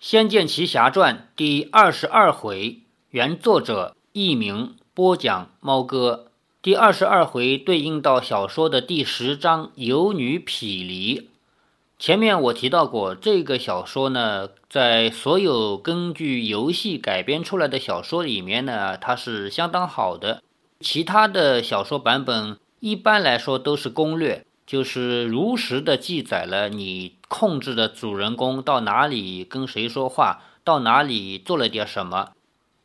[0.00, 2.78] 仙剑奇侠传》第二十二回，
[3.10, 6.28] 原作者佚名，播讲猫哥。
[6.62, 11.28] 第二十二回对应到小说的第十章“游女匹离”。
[12.00, 20.42] 前面我提到过，这个小说呢，在所有根据游戏改编出来的小说里面呢，它是相当好的。
[20.80, 24.46] 其他的小说版本一般来说都是攻略。
[24.70, 32.30] 就是如实的记载了你控制的主人公到哪里跟谁说话，到哪里做了点什么，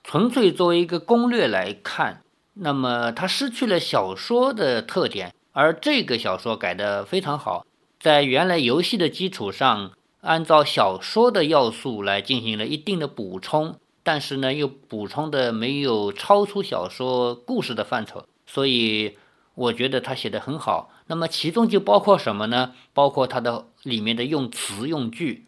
[0.03, 2.23] 纯粹作为一个攻略来看，
[2.55, 5.31] 那么它失去了小说的特点。
[5.51, 7.67] 而这个小说改得非常好，
[7.99, 9.91] 在原来游戏的基础上，
[10.21, 19.19] 按照小说的要素来进行了一定的补充，但是呢，又补充的没有超出小说故事的范畴，所以。
[19.55, 22.73] 我觉得他写的很好，那么其中就包括什么呢？
[22.93, 25.45] 包括他的里面的用词用句，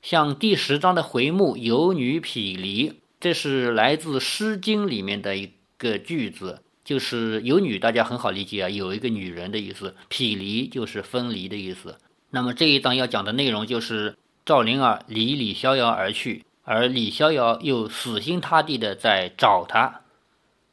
[0.00, 11.98] 像第十章的回目“游女匹离”，这是来自《诗经》里面的一个句子，就是游女，大家很好理解啊，有一个女人的意思，匹离就是分离的意思。
[12.30, 20.02] 那么这一章要讲的内容就是赵灵儿离李逍遥而去，而李逍遥又死心塌地的在找她。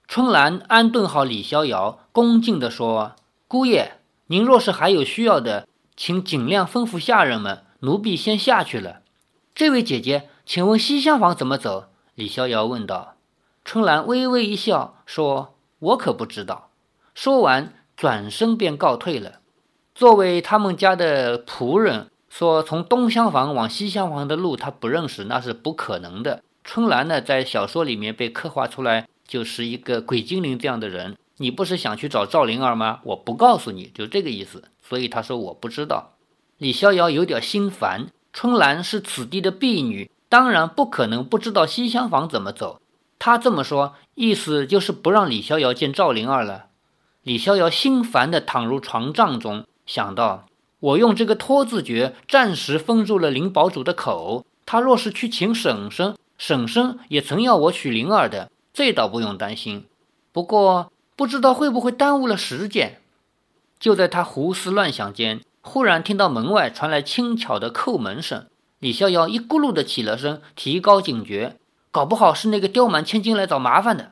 [0.08, 3.16] 春兰安顿好李逍遥，恭敬地说
[3.50, 3.94] ：“姑爷，
[4.28, 9.02] 您若是还有需要的，请尽量吩咐下人们，奴婢先下去了。”
[9.56, 11.86] 这位姐姐，请问西厢房怎么走？
[12.14, 13.16] 李逍遥问道。
[13.66, 16.70] 春兰微微一笑，说：“我可不知道。”
[17.16, 19.40] 说完，转身便告退了。
[19.96, 26.44] 作为他们家的仆人，说从东厢房往西厢房的路他不认识，那是不可能的。
[26.64, 29.08] 春兰呢，在小说里面被刻画出来。
[29.28, 33.00] 就是一个鬼精灵这样的人，你不是想去找赵灵儿吗？
[33.04, 34.64] 我不告诉你，就这个意思。
[34.82, 36.14] 所以他说我不知道。
[36.58, 42.80] 李逍遥有点心烦，春兰是此地的婢女，当然不可能不知道西厢房怎么走。
[43.18, 46.68] 他这么说，意思就是不让李逍遥见赵灵儿了。
[47.24, 50.46] 李逍遥心烦地躺入床帐中，想到
[50.80, 58.52] 我用这个拖字诀暂时封住了灵宝主的口，他若是去请婶婶，婶婶也曾要我娶灵儿的。
[58.76, 59.86] 这倒不用担心，
[60.34, 63.00] 不过不知道会不会耽误了时间。
[63.80, 68.48] 就在他胡思乱想间，忽然听到门外传来轻巧的叩门声。
[68.80, 71.56] 李逍遥一咕噜的起了身，提高警觉，
[71.90, 74.12] 搞不好是那个刁蛮千金来找麻烦的。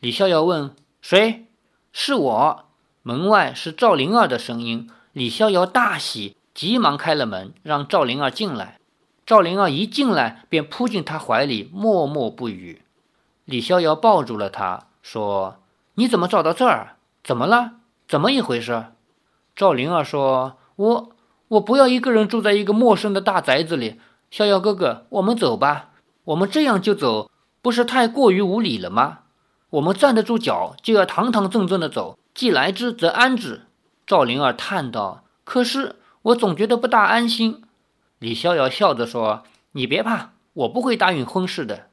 [0.00, 1.46] 李逍遥问：“谁
[1.90, 2.66] ？”“是我。”
[3.02, 4.90] 门外是赵灵儿的声音。
[5.14, 8.78] 李逍遥大喜，急忙开了门，让赵灵儿进来。
[9.24, 12.82] 赵灵儿一进来，便扑进他怀里，默默不语。
[13.44, 15.56] 李逍遥抱住了他，说
[15.96, 16.96] ：“你怎么找到这儿？
[17.22, 17.72] 怎么了？
[18.08, 18.86] 怎么一回事？”
[19.54, 21.10] 赵灵儿说：“我
[21.48, 24.00] 我不要一个人住在一个陌生的大宅子里。
[24.30, 25.90] 逍遥哥哥，我们走吧。
[26.24, 29.18] 我们这样就走，不是太过于无礼了吗？
[29.70, 32.18] 我们站得住脚，就要堂堂正正的走。
[32.32, 33.66] 既来之，则安之。”
[34.06, 37.62] 赵灵儿叹道：“可是我总觉得不大安心。”
[38.18, 41.88] 李逍遥笑着说：“你别怕，我不会答应婚事的。”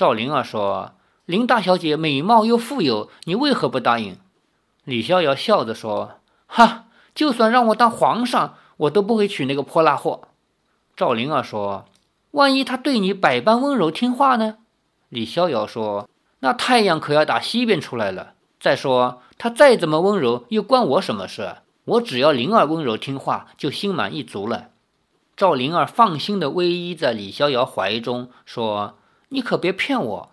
[0.00, 0.92] 赵灵儿说
[1.26, 4.16] ：“林大小姐美貌又富有，你为何不答应？”
[4.84, 6.12] 李逍遥笑着说
[6.48, 10.22] ：“哈，就算让我当皇上，我都不会娶那个泼辣货。”
[10.96, 11.84] 赵灵儿说
[12.32, 14.56] ：“万一他对你百般温柔听话呢？”
[15.10, 16.08] 李逍遥说
[16.40, 18.32] ：“那太阳可要打西边出来了。
[18.58, 21.56] 再说他再怎么温柔，又关我什么事？
[21.84, 24.68] 我只要灵儿温柔听话，就心满意足了。”
[25.36, 28.94] 赵灵儿放心地偎依在李逍遥怀中，说。
[29.32, 30.30] 你可别骗我，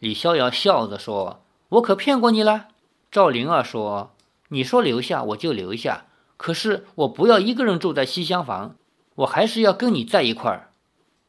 [0.00, 1.40] 李逍遥笑着说
[1.70, 2.66] ：“我可骗过你了。”
[3.10, 4.12] 赵灵儿说
[4.50, 6.06] ：“你说留下我就留下，
[6.36, 8.74] 可是我不要一个人住在西厢房，
[9.14, 10.70] 我还是要跟你在一块儿。”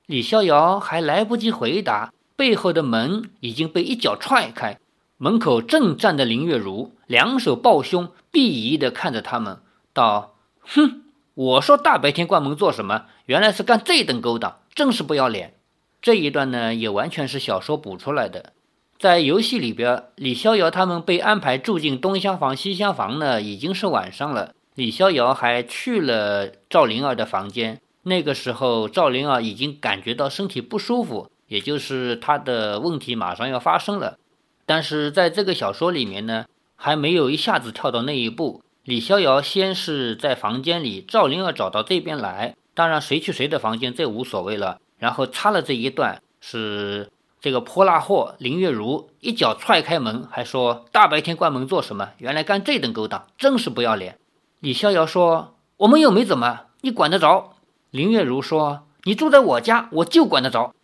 [0.07, 4.79] 李逍遥还来不及回答，背后的门已经被一脚踹开，
[5.17, 9.61] 门口正站着林月如，两手抱胸，鄙夷地看着他们，
[9.93, 10.33] 道
[10.65, 11.03] ：“哼，
[11.35, 13.05] 我说大白天关门做什么？
[13.27, 15.53] 原来是干这等勾当，真是不要脸。”
[16.01, 18.53] 这一段呢，也完全是小说补出来的。
[18.97, 24.53] 在游戏里边，李逍遥他们被安排住进东厢房、西厢房呢，已经是晚上了。
[24.73, 27.79] 李逍遥还去了赵灵儿的房间。
[28.03, 34.17] 那个时候，赵灵儿已经感觉到身体不舒服，也就是她的问题马上要发生了。
[34.65, 36.45] 但是在这个小说里面呢，
[36.75, 38.63] 还没有一下子跳到那一步。
[38.83, 44.79] 李逍遥先是在房间里，赵灵儿找到这边来，当然谁去谁的房间这无所谓了。
[45.01, 52.09] 然后插了这一段是这个泼辣货林月如一脚踹开门，还说大白天关门做什么？
[52.19, 54.19] 原来干这等勾当，真是不要脸。
[54.59, 57.53] 李逍遥说：“我们又没怎么，你管得着？”
[57.89, 60.75] 林月如说：“你住在我家，我就管得着。”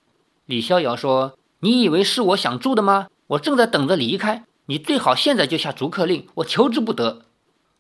[0.48, 3.10] 李逍遥说：“你以为是我想住的吗？
[3.28, 7.22] 我正在等着离开，你最好现在就下逐客令，我求之不得。”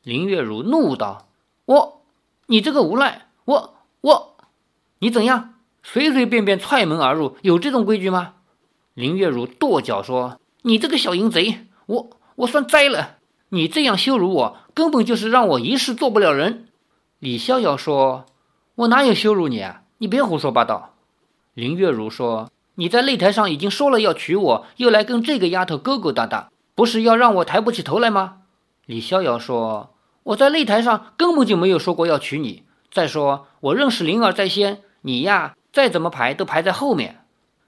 [0.06, 1.30] 林月如怒道
[1.66, 2.01] ：“我，
[2.45, 4.38] 你这个无赖，我我，
[5.00, 5.56] 你怎样？
[5.89, 8.34] 随随便便踹门而入，有这种规矩吗？”
[8.94, 13.19] 林月如跺脚说：“你这个小淫贼，我我算栽了！
[13.50, 16.68] 你这样羞辱我，根本就是让我一世做不了人。”
[17.19, 18.25] 李逍遥说
[18.75, 19.84] ：“我哪有羞辱你啊？
[20.00, 20.94] 你别胡说八道。”
[21.56, 28.40] 林月如说：“你在擂台上已经说了要娶我，又来跟这个丫头勾勾搭搭，不是要让我抬不起头来吗？”
[28.86, 32.63] 李逍遥说：“我在擂台上根本就没有说过要娶你。
[32.92, 37.24] 再说我认识灵儿在先，你呀，再怎么排都排在后面。”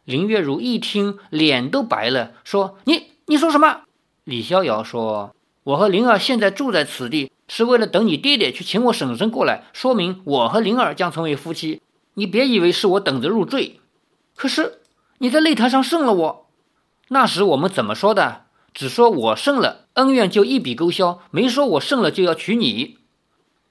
[0.05, 3.81] 林月如一听，脸都白了，说：“你你说什么？”
[4.25, 11.81] 李逍遥说：“我和灵儿现在住在此地。”是为了等你爹爹去请我婶婶过来，说明我和灵儿将成为夫妻。
[12.13, 13.79] 你别以为是我等着入赘。
[14.35, 14.81] 可是
[15.17, 16.45] 你在擂台上胜了我，
[17.07, 18.43] 那时我们怎么说的？
[18.71, 22.99] 只说我胜了，恩怨就一笔勾销，没说我胜了就要娶你。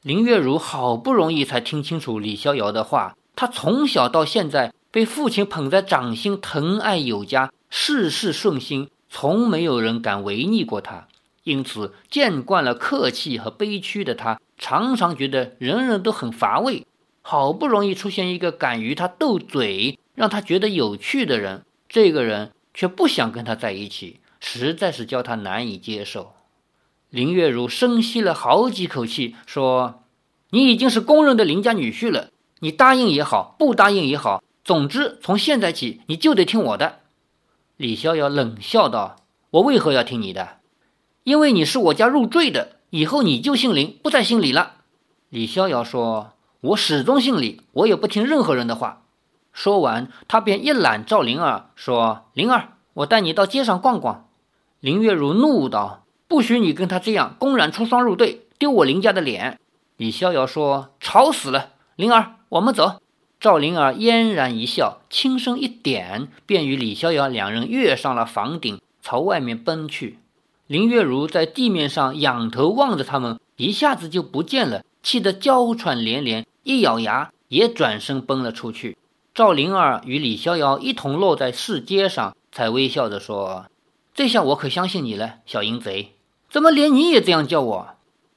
[0.03, 3.15] 林月如好不容易才听清楚李逍遥的话。
[3.40, 11.06] 他从小到现在被父亲捧在掌心，疼爱有加，事事顺心，从没有人敢违逆过他。
[11.44, 16.85] 因此，见惯了客气和悲屈的他，常常觉得人人都很乏味。
[17.23, 26.32] 好不容易出现一个敢与他斗嘴、让他觉得有趣的人，这个人却不想跟他在一起，实在是叫他难以接受。
[27.08, 30.02] 林月如深吸了好几口气，说
[30.50, 37.00] ：“你已经是公认的林家女婿了，你答应也好，不答应也好，总之从现在起你就得听我的。”
[37.76, 39.16] 李逍遥冷笑道
[39.50, 40.58] ：“我为何要听你的？”
[41.25, 44.76] 因为你是我家入赘的，以后你就姓林，不再姓李了。
[45.28, 46.32] 李逍遥说
[46.62, 49.02] ：“我始终姓李，我也不听任何人的话。”
[49.52, 54.28] 说完，他便一揽赵灵儿，说：“灵儿，我带你到街上逛逛。”
[54.81, 59.60] 林月如怒道：“不许你跟他这样公然出双入对，丢我林家的脸。”
[59.99, 63.00] 李逍遥说：“吵死了，灵儿，我们走。”
[63.41, 70.21] 赵灵儿嫣然一笑，轻声一点，便与李逍遥两人跃上了房顶，朝外面奔去。
[70.69, 78.97] 林月如在地面上仰头望着他们，一下子就不见了，气得娇喘连连，一咬牙也转身奔了出去。
[79.35, 83.67] 赵灵儿与李逍遥一同落在市街上，才微笑着说
[84.15, 86.12] ：“这下我可相信你了，小淫贼！
[86.49, 87.89] 怎么连你也这样叫我？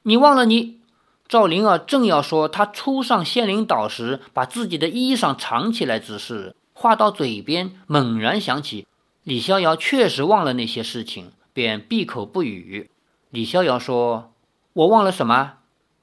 [0.01, 0.79] 你忘了你？”
[1.31, 8.85] 赵灵儿正要说她初上仙灵岛时把自己的衣裳藏起来之事，话到嘴边，猛然想起
[9.23, 11.31] 李逍遥确实忘了那些事情。
[11.53, 12.89] 便闭口不语。
[13.29, 14.33] 李逍遥说
[14.73, 15.53] ：“我忘了什么？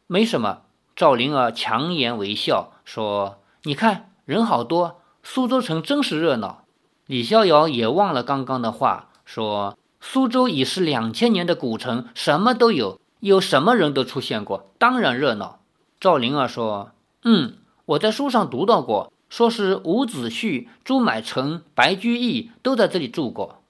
[0.07, 0.63] 没什么。”
[0.97, 6.65] 赵灵儿强颜微笑说：“你看人好多，苏州城真是热闹。”
[7.05, 15.61] 李逍遥也忘了刚刚的话，说：“苏州已是两千年的古城，什么都有，有什么人都出现过，当然热闹。”
[16.01, 16.93] 赵灵儿说
[17.25, 17.55] ：“嗯，
[17.87, 23.63] 我在书上读到过，说是伍子胥、朱买臣、白居易都在这里住过。”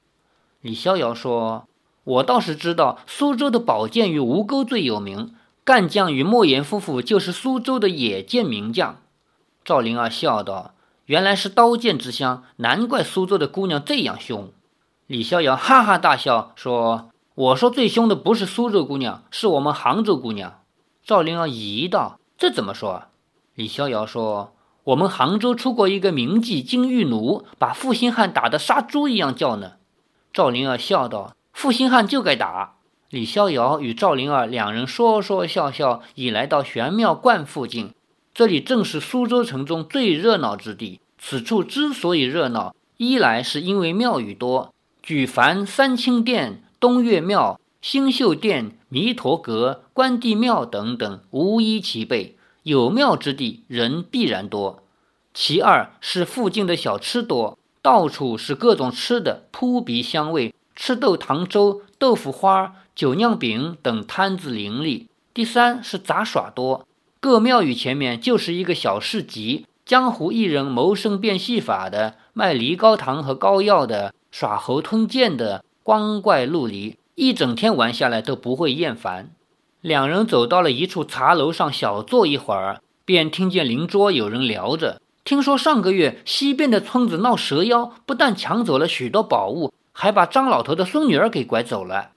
[0.60, 1.66] 李逍遥说。
[2.04, 9.02] 我倒是知道苏州的宝剑与吴钩最有名，干将与莫言夫妇就是苏州的野剑名将。
[9.62, 10.72] 赵灵儿笑道
[11.04, 14.50] ：“原来是刀剑之乡，难怪苏州的姑娘这样凶。”
[15.06, 20.62] 李逍遥哈哈大笑说：“我说最凶的不是苏州姑娘，是我们杭州姑娘。”
[21.06, 23.04] 赵灵儿疑道：“这怎么说？”
[23.54, 29.74] 李逍遥说：“我们杭州出过一个名妓金玉奴，把负心汉打得杀猪一样叫呢。”
[30.34, 31.36] 赵灵儿笑道。
[31.52, 32.74] 负心汉就该打。
[33.10, 37.94] 李逍遥与赵灵儿两人说说笑笑，已来到玄妙观附近。
[38.34, 41.00] 这里正是苏州城中最热闹之地。
[41.18, 52.36] 此处之所以热闹，一来是因为庙宇多，举凡三清殿、东岳庙、星宿殿、弥陀阁、关帝庙等等，无一齐备。
[52.62, 54.84] 有庙之地，人必然多。
[55.34, 60.54] 其二是附近的小吃多，到处是各种吃的，扑鼻香味。
[60.76, 65.08] 吃豆糖粥、豆腐花、酒酿饼等摊子林立。
[65.34, 66.86] 第三是杂耍多，
[67.18, 79.30] 各庙宇前面就是一个小市集，江湖艺人谋生变戏法的，卖梨膏糖和膏药的，耍猴吞剑的，光怪陆离，一整天玩下来都不会厌烦。
[79.80, 89.72] 两人走到了一处茶楼上，小坐一会儿，便听见邻桌有人聊着，听说上个月西边的村子闹蛇妖，不但抢走了许多宝物。
[89.94, 92.10] 还把张老头的孙女儿给拐走了。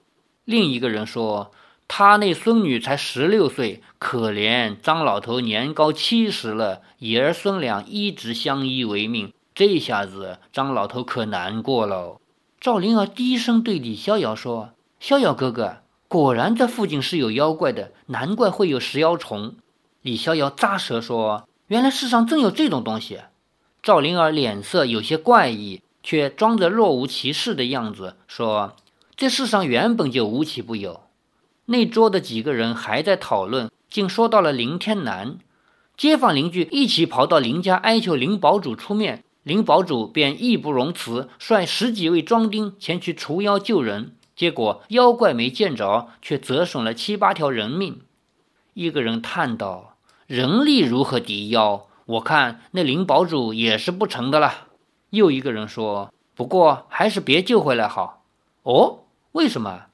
[0.44, 1.50] 另一个人说，
[1.88, 12.18] 他那孙女才十六岁，可怜张老头年高七十了，爷孙俩一直相依为命，这下子张老头可难过了。
[12.62, 19.56] 赵灵儿低声对李逍遥说：“逍遥哥哥，果然这附近是有妖怪的，难怪会有食妖虫。”
[20.00, 23.18] 李逍遥咂舌说：“原来世上真有这种东西。”
[23.82, 28.76] 赵灵儿脸色有些怪异，却装着若无其事的样子说
[29.16, 31.00] ：“这世上原本就无奇不有。”
[31.66, 35.36] 那桌的几个人还在讨论，竟说到了林天南。
[35.96, 44.14] 街坊邻居一起跑到林家哀求林堡主出面，林堡主便义不容辞，率十几位庄丁前去除妖救人。
[44.36, 48.00] 结果妖怪没见着，却折损了七八条人命。
[48.74, 49.96] 一个人叹道
[50.26, 54.68] ：“人力如何敌妖？”我看那林堡主也是不成的了。
[55.10, 58.24] 又一个人说：“不过还是别救回来好。”
[58.62, 59.00] 哦，
[59.32, 59.86] 为什么？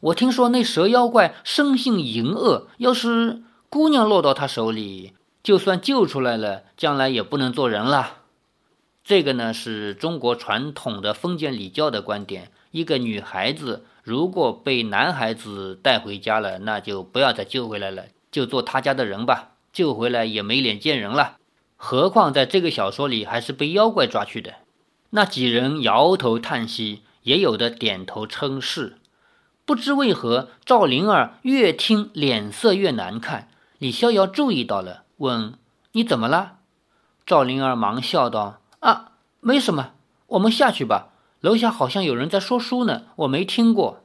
[0.00, 8.18] 我听说那蛇妖怪生性淫恶，要是姑娘落到他手里，就算救出来了，将来也不能做人了。
[9.06, 12.50] 这个呢，是中国传统的封建礼教的观点。
[12.72, 19.52] 一个女孩子如果被男孩子带回家了，那就不要再救回来了，就做他家的人吧。
[19.72, 21.36] 救回来也没脸见人了。
[21.76, 24.54] 何况在这个小说里还是被妖怪抓去的，
[25.10, 28.96] 那几人摇头叹息，也有的点头称是。
[29.64, 33.46] 不知为何，赵灵儿越听脸色越难看。
[33.78, 35.54] 李逍遥注意到了，问
[35.92, 36.54] ：“你怎么了？”
[37.24, 39.92] 赵灵儿忙笑道：“啊，没什么，
[40.28, 41.08] 我们下去吧。
[41.40, 44.02] 楼下好像有人在说书呢，我没听过。”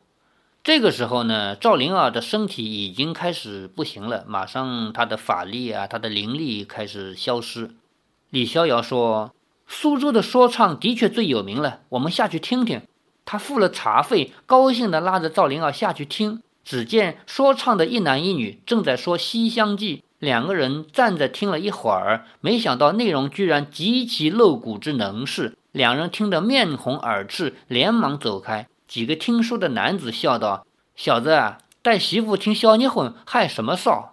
[0.64, 7.72] 这个时候呢，赵灵儿的身体已经开始不行了，马上她的法力啊，她的灵力开始消失。
[8.30, 9.34] 李逍遥说
[9.68, 12.84] ：“苏州的说唱的确最有名了，我们下去听听。”
[13.26, 16.42] 他付了茶费，高兴地拉着赵灵儿下去听。
[16.64, 28.68] 只见说唱的一男一女正在说《西厢记》，两个人站着听了一会儿，没想到内容居然极其露骨之能事，两人听得面红耳赤，连忙走开。
[28.88, 34.10] 几个听书的男子笑道：“小子啊，带媳妇听小逆婚，害什么臊？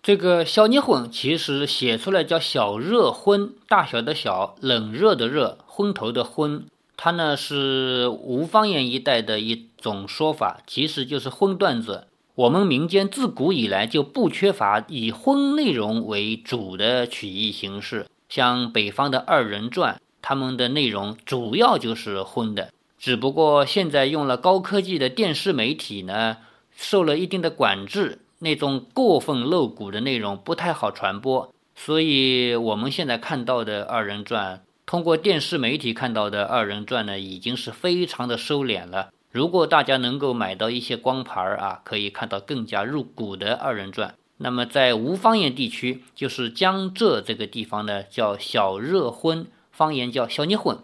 [0.00, 6.64] 这个小逆婚其实写出来叫小热昏，大小的小，冷热的热，昏头的昏。
[6.96, 12.07] 它呢是吴方言一带的一种说法，其实就是荤段子。
[12.38, 26.36] 我们民间自古以来就不缺乏以荤内容为主的曲艺形式，像北方的二人转，他们的内容主要就是荤的。”只不过现在用了高科技的电视媒体呢，
[26.76, 31.52] 受了一定的管制，那种过分露骨的内容不太好传播。
[31.74, 39.10] 所以我们现在看到的二人转，通过电视媒体看到的二人转呢，已经是非常的收敛了。
[39.30, 44.14] 如果大家能够买到一些光盘啊，可以看到更加入骨的二人转。
[44.38, 50.78] 那么在吴方言地区，就是江浙这个地方呢，叫小热婚，方言叫小捏婚。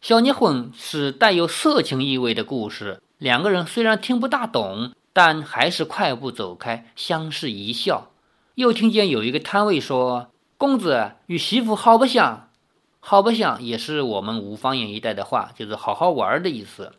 [0.00, 8.10] 小结婚是带有色情意味的故事，两个人虽然听不大懂，但还是快步走开，相视一笑。
[8.56, 12.50] 又听见有一个摊位说：“公子与媳妇好不相？
[13.00, 16.92] 好不相也是我们吴方言一带的话，就是好好玩的意思。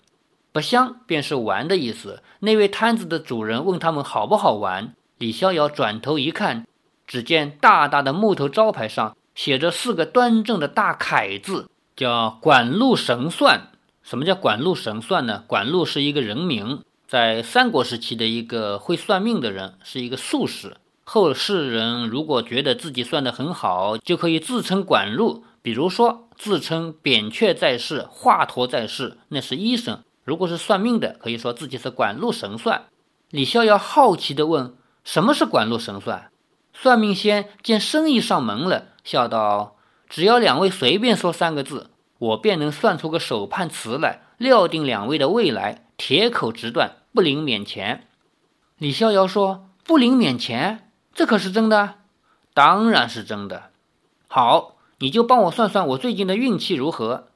[0.58, 2.24] 不香便是玩的意思。
[2.40, 4.96] 那位摊子的主人问他们好不好玩。
[5.20, 6.66] 李逍遥转头一看，
[7.06, 11.70] 只见大大的木头招牌上写着四个端正的大楷字。
[11.96, 13.70] 叫管路神算，
[14.02, 15.44] 什么叫管路神算呢？
[15.46, 20.78] 管路是一个人名，在三国时期的一个会算命的人，是一个术士。
[21.04, 25.44] 后世人如果觉得自己算得很好，就可以自称管路。
[25.62, 29.98] 比如说，自称扁鹊在世、华佗在世，那是医生；
[30.28, 32.88] 如果是算命的，可以说自己是管路神算。
[33.30, 36.32] 李逍遥好奇地问：“什么是管路神算？”
[36.76, 39.78] 算命仙见生意上门了，笑道。
[40.10, 48.06] 只要两位随便说三个字，我便能算出个手判词来，料定两位的未来，铁口直断，不领免钱。
[48.78, 51.96] 李逍遥说：“不领免钱，这可是真的？
[52.54, 53.70] 当然是真的。
[54.28, 57.30] 好，你就帮我算算我最近的运气如何。”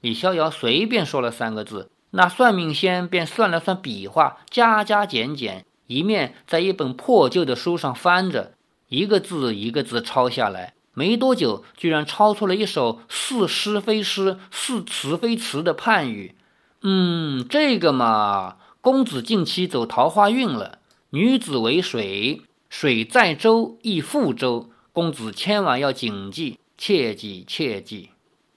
[0.00, 8.54] 李逍遥随便说了三个字，那算命仙便算了算笔画，加加减减，一面在一本破旧的书上翻着，
[8.88, 10.74] 一个字一个字抄下来。
[10.92, 16.34] 没多久，居然抄出了一首似诗非诗、似词非词的判语。
[16.82, 20.78] 嗯，这个嘛，公子近期走桃花运了。
[21.10, 28.10] 女子为水，水载舟亦覆舟，公子千万要谨记，切记切记。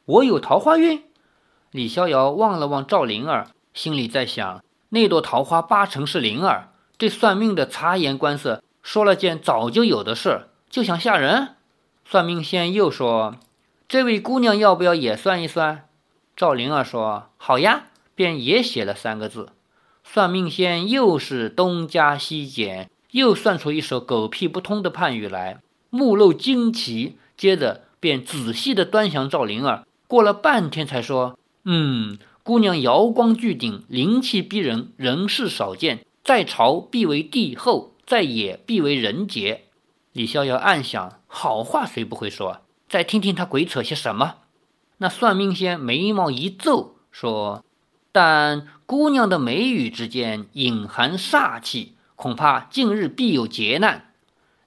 [0.05, 1.03] 我有桃花运？
[1.73, 6.69] 李逍遥望了望赵灵儿，心里在想：那朵桃花八成是灵儿。
[6.99, 11.55] 这算命的察言观色，说了件早就有的事，就想吓人。
[12.05, 13.37] 算命仙又说
[13.89, 15.89] ：“这位姑娘要不要也算一算？”
[16.37, 19.49] 赵灵儿说：“好呀。”便也写了三个字。
[20.03, 25.57] 算命仙又是东加西减，又算出一首狗屁不通的判语来，
[25.89, 27.17] 目露惊奇。
[27.35, 39.65] 接着便仔细地端详赵灵儿，过了半天才说：“嗯，姑娘瑶光聚顶，灵气逼人，人世少见，在朝必为帝后，在野必为人杰。”
[40.11, 42.61] 李逍遥暗想：好话谁不会说？
[42.89, 44.35] 再听听他鬼扯些什么。
[44.97, 47.63] 那算命仙眉毛一皱，说
[48.11, 54.11] ：“但姑娘的眉宇之间隐含煞气，恐怕近日必有劫难。”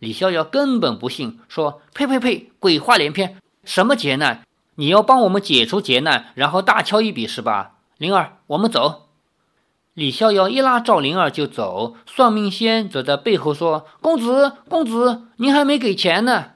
[0.00, 3.36] 李逍遥根本不信，说：“呸呸呸，鬼话连篇！
[3.64, 4.45] 什么劫难？
[4.76, 9.08] 你要帮我们解除劫难，然后大敲一笔是吧？”灵儿，我们走。
[9.94, 16.52] 李逍遥一拉赵灵儿就走，算命仙则在背后说：“公子，公子，您还没给钱呢。”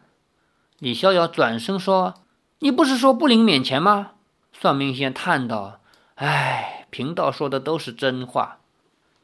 [0.79, 2.15] 李逍遥转身说
[2.61, 4.13] ：“你不是说不领免钱吗？”
[4.53, 5.81] 算命仙叹道
[6.17, 8.59] ：“唉，贫道说的都是真话。”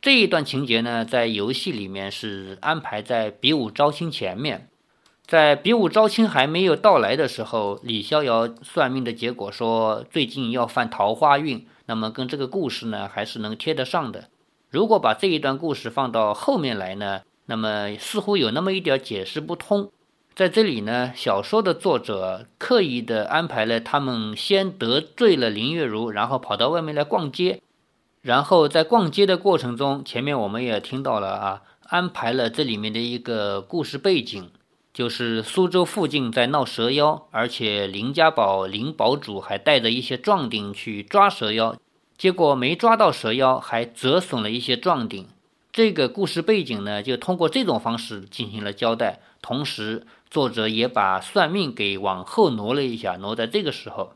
[0.00, 4.70] 这一段情节呢，在游戏里面是安排在比武招亲前面。
[5.26, 11.66] 在比武招亲还没有到来的时候，李逍遥算命的结果说最近要犯桃花运。
[11.87, 14.28] 那么跟这个故事呢，还是能贴得上的。
[14.71, 19.90] 如果把这一段故事放到后面来呢，那么似乎有那么一点解释不通。
[20.37, 27.61] 在这里呢，小说的作者刻意的安排了他们先得罪了林月如，然后跑到外面来逛街，
[28.23, 34.50] 然后在逛街的过程中，前面我们也听到了啊，安排了这里面的一个故事背景。
[34.96, 41.76] 就是苏州附近在闹蛇妖，而且林家堡林堡主还带着一些壮丁去抓蛇妖，
[42.16, 45.26] 结果没抓到蛇妖，还折损了一些壮丁。
[45.70, 49.20] 这个故事背景呢，就通过这种方式进行了交代。
[49.42, 54.14] 同时，作者也把算命给往后挪了一下，挪在这个时候。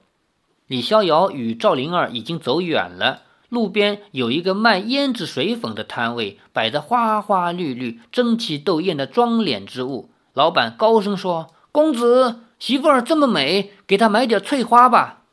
[0.67, 10.09] 李逍遥与赵灵儿已经走远了，路边有一个卖胭脂水粉的摊位，摆着花花绿绿、争奇斗艳的妆脸之物。
[10.41, 15.25] 老板高声说：“公子媳妇儿这么美，给她买点翠花吧。”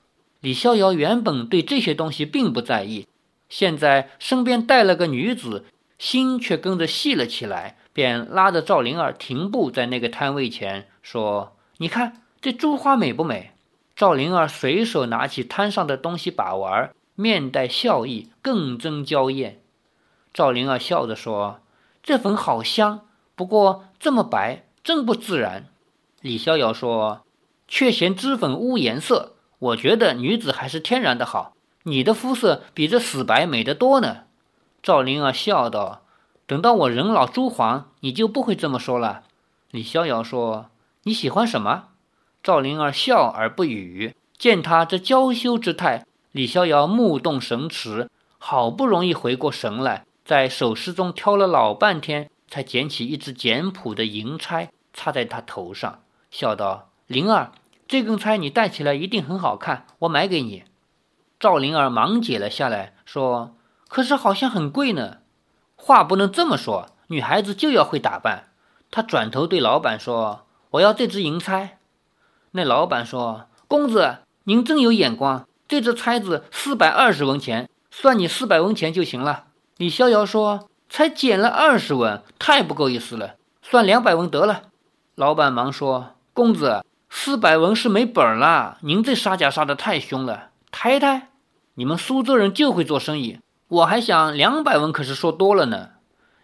[0.41, 3.07] 李逍遥原本对这些东西并不在意，
[3.47, 5.63] 现在身边带了个女子，
[5.97, 13.51] 心却跟着细了起来，便拉着赵灵儿停步在那个摊位前，说：“你看这珠花美不美？”
[13.95, 19.61] 赵灵儿随手拿起摊上的东西把玩，面带笑意，更增娇艳。
[20.33, 21.61] 赵灵儿笑着说
[22.03, 25.65] ：“这粉好香，不过这么白。”真不自然，
[26.21, 27.25] 李逍遥说
[27.67, 31.57] ：“却嫌脂粉污颜色，我觉得女子还是天然的好。
[31.83, 34.19] 你的肤色比这死白美得多呢。”
[34.81, 36.03] 赵灵儿笑道
[36.47, 39.23] ：“等到我人老珠黄，你就不会这么说了。”
[39.71, 40.69] 李逍遥说
[41.03, 41.89] ：“你喜欢什么？”
[42.41, 44.15] 赵灵儿笑而不语。
[44.37, 54.71] 见他这娇羞之态，李逍遥目动神驰，好不容易回过神来，在首饰中挑了老半天，才捡起一只简朴的银钗。
[54.97, 57.51] 插在他头上，笑道：“灵儿，
[57.87, 60.63] 这根钗你戴起来一定很好看，我买给你。”
[61.39, 63.55] 赵灵儿忙解了下来，说
[63.87, 65.19] ：“可是好像很贵呢。”
[65.77, 68.49] 话不能这么说，女孩子就要会打扮。
[68.89, 71.77] 他转头对老板说：“我要这只银钗。”
[72.51, 79.45] 那老板说：“公子，您真有眼光，这只钗子四百二十文钱，算你四百文钱就行了。”
[79.77, 84.63] 李逍遥说：“才减了二十文，太不够意思了，算两百文得了。”
[85.17, 88.77] 老板忙说：“公子，四百文是没本了。
[88.81, 90.49] 您这杀价杀的太凶了。
[90.69, 91.29] 太太，
[91.73, 93.39] 你们苏州人就会做生意。
[93.67, 95.89] 我还想两百文，可是说多了呢。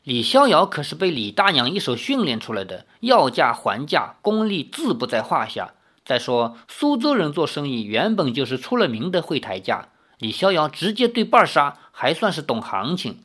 [0.01, 5.73] 李逍遥可是被李大娘一手训练出来的，要价还价，功力自不在话下。
[6.03, 13.19] 再说苏州人做生意原本就是出了名的会抬价，李逍遥直接对半杀，还算是懂行情。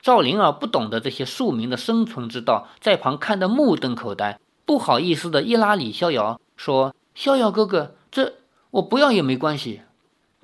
[0.00, 8.34] 赵灵儿不懂得这些庶民的生存之道，在旁看得目瞪口呆。”不好意思的一拉李逍遥，说：“逍遥哥哥，这
[8.70, 9.82] 我不要也没关系。”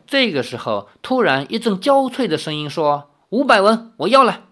[0.07, 4.43] 这个时候，突然一阵娇脆的声音说：“五百文，我要了。”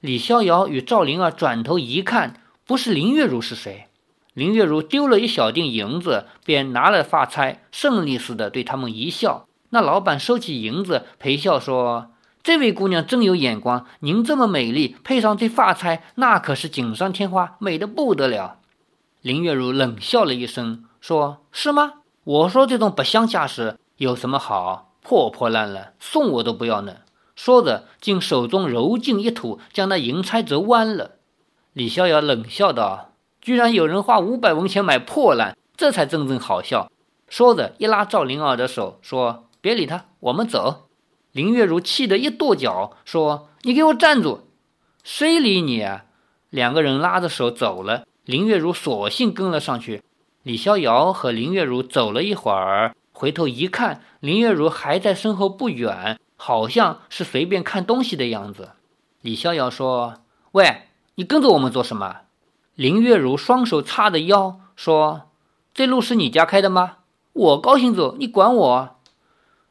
[0.00, 3.86] 李逍遥与赵灵儿转头一看，不是林月如是谁？
[4.34, 9.46] 林月如丢了一小锭银子，便拿了发钗，胜利似的对他们一笑。
[9.70, 12.10] 那老板收起银子，陪笑说
[12.42, 18.58] ：“这位姑娘真有眼光，您这么美丽，配上这发钗，那可是锦上添花，美得不得了。”
[19.24, 21.94] 林月如冷笑了一声，说：“是吗？
[22.24, 24.92] 我说这种不相家事有什么好？
[25.00, 26.96] 破破烂烂，送我都不要呢。”
[27.34, 31.12] 说着，竟手中柔劲一吐，将那银钗折弯了。
[31.72, 36.92] 李逍遥冷笑道：“居然有人花五百文钱买破烂，这才真正好笑。”
[37.26, 40.90] 说着一拉赵灵儿的手，说：“别理他，我们走。”
[41.32, 44.40] 林月如气得一跺脚，说：“你给我站住！
[45.02, 46.04] 谁理你啊？”
[46.50, 50.02] 两个人拉着手走了，林月如索性跟了上去。
[50.42, 58.70] 李逍遥和林月如走了一会儿，回头一看，林月如还在身后不远，好像是随便看东西的样子。
[59.20, 62.22] 李逍遥说：“喂，你跟着我们做什么？”
[62.74, 65.30] 林月如双手叉着腰说
[65.72, 66.96] ：“这路是你家开的吗？
[67.32, 68.96] 我高兴走，你管我？”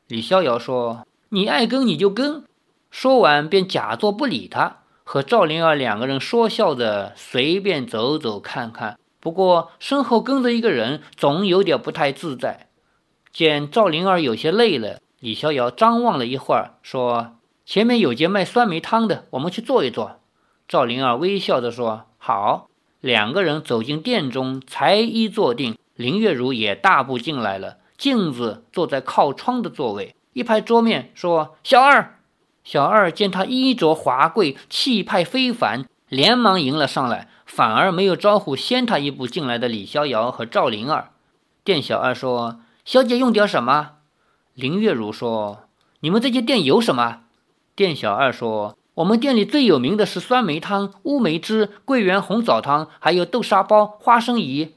[0.07, 2.43] 李逍遥说：“你爱跟你就跟。”
[2.91, 4.82] 说完便假作不理他。
[5.03, 12.67] 和赵灵儿两个人说笑着随便走走看看，不过身后跟着一个人，总有点不太自在。
[13.31, 17.35] 见赵灵儿有些累了，李逍遥张望了一会儿，说
[17.65, 20.19] ：“前面有间卖酸梅汤的，我们去坐一坐。”
[20.67, 22.69] 赵灵儿微笑着说：“好。”
[23.01, 32.19] 两个人走进店中，才一坐定，林月如也大步进来了，径自坐在靠窗的座位，一拍桌面说：“小二。”
[32.63, 41.11] 小二见他衣着华贵，气派非凡，连忙迎了上来，反而没有招呼先他一步进来的李逍遥和赵灵儿。
[41.63, 43.91] 店小二说：“小姐用点什么？”
[44.55, 45.63] 林月如说
[46.01, 47.21] ：“你们这家店有什么？”
[47.75, 54.69] 店小二说：“我们店里最有名的是酸梅汤、乌梅汁、桂圆红枣汤，还有豆沙包、花生饴。”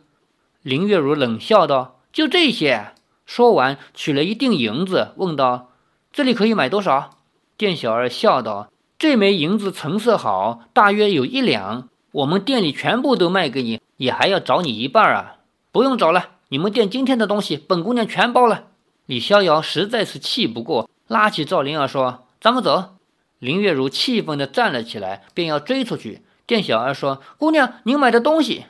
[0.62, 2.92] 林月如冷笑道：“就这些。”
[3.26, 5.70] 说完，取了一锭银子，问道
[6.12, 7.10] ：“这里可以买多少？”
[7.58, 11.88] 店小二笑道：“这枚银子成色好，大约有一两。
[12.12, 15.36] 我们店里全部都卖给你，也还要找你一半啊！
[15.72, 18.64] 不用找了，你们店今天的东西，本姑娘全包了。”
[19.06, 22.96] 李逍遥实在是气不过，拉起赵灵儿说：“咱们走。”
[23.38, 26.22] 林月如气愤地站了起来，便要追出去。
[26.46, 28.66] 店小二说：“姑娘，您买的东西，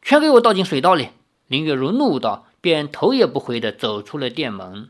[0.00, 1.10] 全给我倒进水道里！”
[1.46, 4.88] 林月如怒道，便头也不回地走出了店门。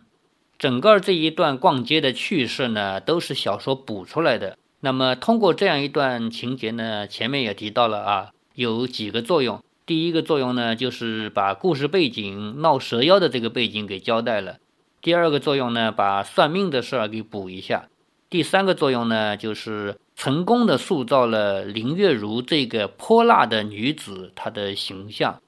[0.59, 4.57] 整个这一段逛街的趣事呢，都是小说补出来的。
[4.81, 9.63] 那么通过这样一段情节呢，前面也提到了啊，有几个作用。
[9.87, 14.55] 第一个作用呢，就是把故事背景闹蛇妖的这个背景给交代了；
[15.03, 17.89] 第二个作用呢，把算命的事儿给补一下；
[18.31, 25.41] 第三个作用呢，就是成功的塑造了林月如这个泼辣的女子她的形象。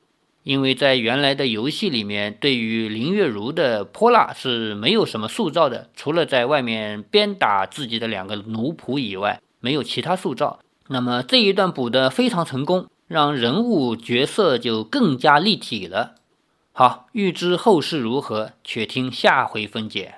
[0.47, 10.61] 因为在原来的游戏里面，对于林月如的泼辣是没有什么塑造的，除了在外面鞭打自己的两个奴仆以外，没有其他塑造。
[10.87, 16.15] 那么这一段补的非常成功，让人物角色就更加立体了。
[16.71, 20.15] 好，欲知后事如何，且听下回分解。